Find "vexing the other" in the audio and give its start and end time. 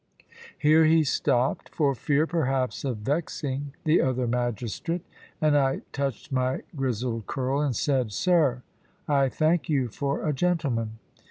2.97-4.25